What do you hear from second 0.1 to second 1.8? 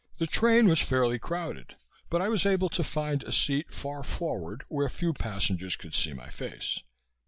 The train was fairly crowded